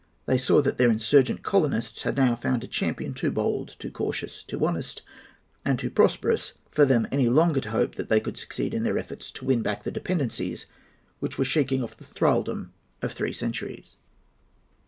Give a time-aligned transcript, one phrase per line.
[0.25, 4.41] They saw that their insurgent colonists had now found a champion too bold, too cautious,
[4.41, 5.03] too honest,
[5.63, 8.97] and too prosperous for them any longer to hope that they could succeed in their
[8.97, 10.65] efforts to win back the dependencies
[11.19, 13.95] which were shaking off the thraldom of three centuries.